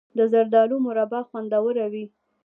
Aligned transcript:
د 0.17 0.19
زردالو 0.33 0.75
مربا 0.85 1.19
خوندوره 1.29 1.85
وي. 1.93 2.05